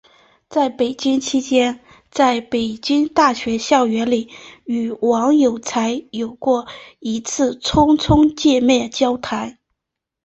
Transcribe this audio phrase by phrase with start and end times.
[0.49, 4.29] 在北京期间在北京大学校园里
[4.65, 6.65] 与王有才有过
[6.97, 9.59] 一次匆匆见面交谈。